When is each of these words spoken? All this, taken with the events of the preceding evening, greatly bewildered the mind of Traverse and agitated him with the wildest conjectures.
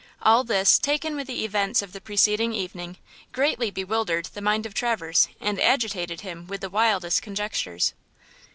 All 0.23 0.43
this, 0.43 0.79
taken 0.79 1.15
with 1.15 1.27
the 1.27 1.45
events 1.45 1.83
of 1.83 1.93
the 1.93 2.01
preceding 2.01 2.53
evening, 2.53 2.97
greatly 3.31 3.69
bewildered 3.69 4.25
the 4.33 4.41
mind 4.41 4.65
of 4.65 4.73
Traverse 4.73 5.27
and 5.39 5.61
agitated 5.61 6.21
him 6.21 6.47
with 6.47 6.61
the 6.61 6.71
wildest 6.71 7.21
conjectures. 7.21 7.93